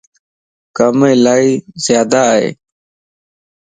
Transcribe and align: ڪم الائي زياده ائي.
ڪم 0.77 0.97
الائي 1.11 1.49
زياده 1.85 2.21
ائي. 2.33 2.47